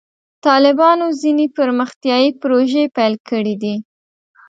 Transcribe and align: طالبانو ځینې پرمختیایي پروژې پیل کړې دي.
طالبانو 0.45 1.05
ځینې 1.21 1.45
پرمختیایي 1.57 2.29
پروژې 2.41 2.83
پیل 2.95 3.13
کړې 3.29 3.55
دي. 3.61 3.75